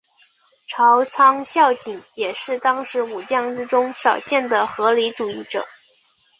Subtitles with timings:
[0.65, 5.63] 朝仓孝景也是当时武将之中少见的合理主义者。